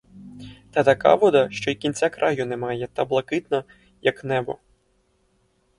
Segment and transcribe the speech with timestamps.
[0.71, 3.63] Та така вода, що й кінця й краю немає та блакитна,
[4.01, 4.57] як небо.